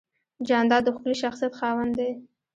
جانداد 0.47 0.81
د 0.85 0.89
ښکلي 0.95 1.15
شخصیت 1.23 1.53
خاوند 1.59 1.93
دی. 1.99 2.11